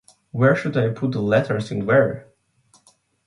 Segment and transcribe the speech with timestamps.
[0.31, 2.25] Where should I put the letters in “were”?